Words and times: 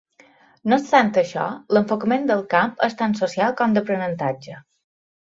No 0.71 0.77
obstant 0.81 1.09
això, 1.21 1.43
l'enfocament 1.77 2.25
del 2.31 2.41
camp 2.53 2.73
és 2.87 2.95
tant 3.01 3.13
social 3.19 3.53
com 3.59 3.75
d'aprenentatge. 3.77 4.57